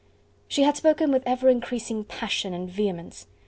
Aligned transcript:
She 0.47 0.63
had 0.63 0.75
spoken 0.77 1.11
with 1.11 1.21
ever 1.27 1.47
increasing 1.47 2.05
passion 2.05 2.55
and 2.55 2.67
vehemence. 2.67 3.27